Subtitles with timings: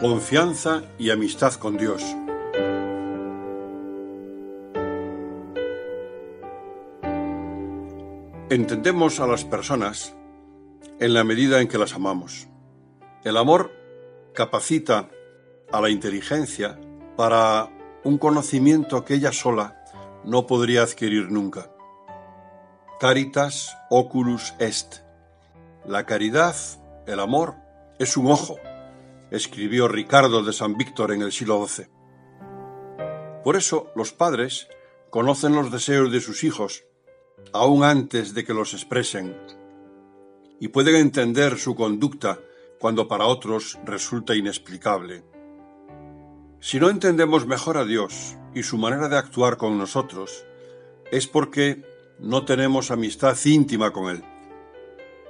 [0.00, 2.04] Confianza y amistad con Dios.
[8.48, 10.14] Entendemos a las personas
[11.00, 12.46] en la medida en que las amamos.
[13.24, 13.72] El amor
[14.34, 15.08] capacita
[15.72, 16.78] a la inteligencia
[17.16, 17.68] para
[18.04, 19.82] un conocimiento que ella sola
[20.22, 21.72] no podría adquirir nunca.
[23.00, 24.98] Caritas oculus est.
[25.84, 26.54] La caridad,
[27.08, 27.56] el amor,
[27.98, 28.60] es un ojo
[29.30, 31.86] escribió Ricardo de San Víctor en el siglo XII.
[33.44, 34.68] Por eso los padres
[35.10, 36.84] conocen los deseos de sus hijos
[37.52, 39.36] aún antes de que los expresen
[40.60, 42.40] y pueden entender su conducta
[42.78, 45.22] cuando para otros resulta inexplicable.
[46.60, 50.44] Si no entendemos mejor a Dios y su manera de actuar con nosotros,
[51.12, 51.84] es porque
[52.18, 54.24] no tenemos amistad íntima con Él.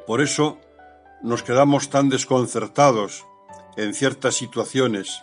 [0.07, 0.59] Por eso
[1.23, 3.27] nos quedamos tan desconcertados
[3.79, 5.23] en ciertas situaciones,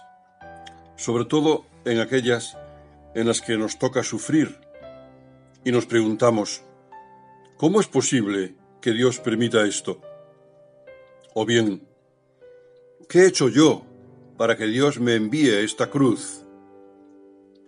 [0.95, 2.57] sobre todo en aquellas
[3.13, 4.57] en las que nos toca sufrir,
[5.65, 6.63] y nos preguntamos,
[7.57, 9.99] ¿cómo es posible que Dios permita esto?
[11.33, 11.85] O bien,
[13.09, 13.85] ¿qué he hecho yo
[14.37, 16.45] para que Dios me envíe esta cruz?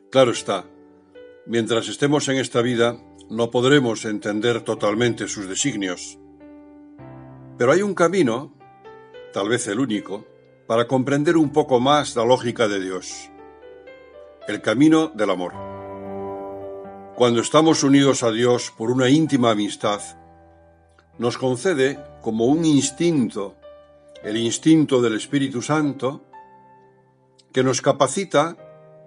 [0.10, 0.64] Claro está,
[1.46, 2.98] mientras estemos en esta vida
[3.30, 6.18] no podremos entender totalmente sus designios.
[7.58, 8.56] Pero hay un camino,
[9.34, 10.26] tal vez el único,
[10.68, 13.32] para comprender un poco más la lógica de Dios.
[14.48, 15.54] El camino del amor.
[17.16, 20.02] Cuando estamos unidos a Dios por una íntima amistad,
[21.18, 23.56] nos concede como un instinto,
[24.24, 26.26] el instinto del Espíritu Santo,
[27.54, 28.58] que nos capacita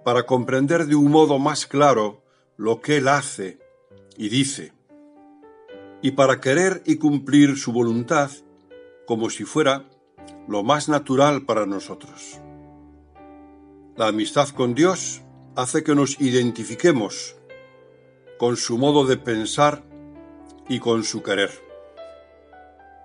[0.03, 2.23] para comprender de un modo más claro
[2.57, 3.59] lo que Él hace
[4.17, 4.73] y dice,
[6.01, 8.31] y para querer y cumplir su voluntad
[9.05, 9.85] como si fuera
[10.47, 12.39] lo más natural para nosotros.
[13.95, 15.21] La amistad con Dios
[15.55, 17.35] hace que nos identifiquemos
[18.37, 19.83] con su modo de pensar
[20.67, 21.51] y con su querer.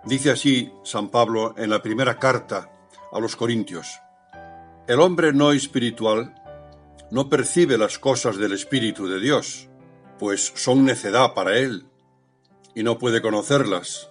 [0.04, 2.71] Dice así San Pablo en la primera carta
[3.12, 4.00] a los Corintios.
[4.87, 6.34] El hombre no espiritual
[7.10, 9.69] no percibe las cosas del Espíritu de Dios,
[10.19, 11.87] pues son necedad para él,
[12.75, 14.10] y no puede conocerlas,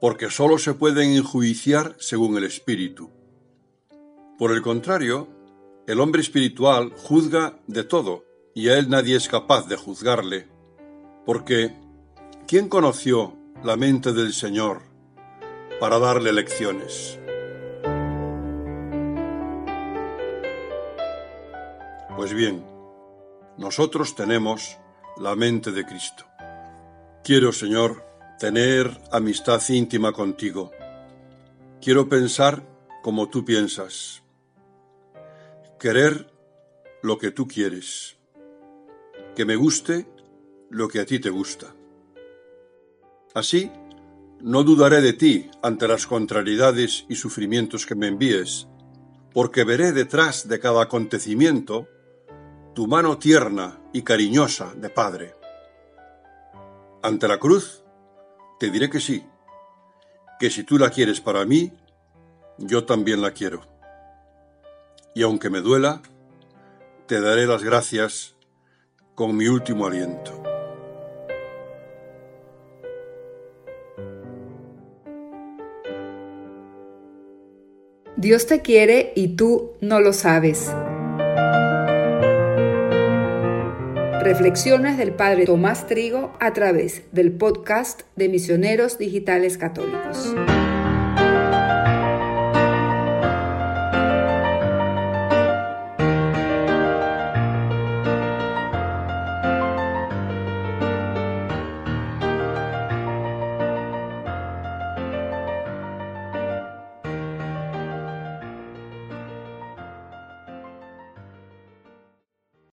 [0.00, 3.10] porque sólo se pueden enjuiciar según el Espíritu.
[4.38, 5.28] Por el contrario,
[5.86, 10.48] el hombre espiritual juzga de todo, y a él nadie es capaz de juzgarle,
[11.24, 11.74] porque
[12.46, 14.82] ¿quién conoció la mente del Señor
[15.80, 17.18] para darle lecciones?
[22.16, 22.64] Pues bien,
[23.56, 24.76] nosotros tenemos
[25.16, 26.24] la mente de Cristo.
[27.24, 28.07] Quiero, Señor,
[28.38, 30.70] tener amistad íntima contigo.
[31.80, 32.62] Quiero pensar
[33.02, 34.22] como tú piensas,
[35.80, 36.30] querer
[37.02, 38.16] lo que tú quieres,
[39.34, 40.06] que me guste
[40.70, 41.74] lo que a ti te gusta.
[43.34, 43.72] Así,
[44.40, 48.68] no dudaré de ti ante las contrariedades y sufrimientos que me envíes,
[49.32, 51.88] porque veré detrás de cada acontecimiento
[52.74, 55.34] tu mano tierna y cariñosa de Padre.
[57.02, 57.82] Ante la cruz,
[58.58, 59.24] te diré que sí,
[60.38, 61.72] que si tú la quieres para mí,
[62.58, 63.62] yo también la quiero.
[65.14, 66.02] Y aunque me duela,
[67.06, 68.36] te daré las gracias
[69.14, 70.42] con mi último aliento.
[78.16, 80.72] Dios te quiere y tú no lo sabes.
[84.28, 90.34] Reflexiones del Padre Tomás Trigo a través del podcast de Misioneros Digitales Católicos.